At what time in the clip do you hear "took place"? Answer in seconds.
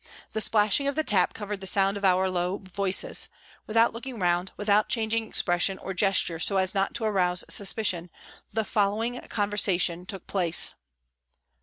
10.07-10.73